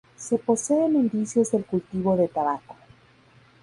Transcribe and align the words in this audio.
Se 0.17 0.39
poseen 0.39 0.95
indicios 0.95 1.51
del 1.51 1.63
cultivo 1.63 2.17
de 2.17 2.27
tabaco. 2.27 2.75